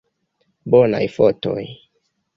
Bonaj 0.75 1.03
fotoj! 1.17 1.63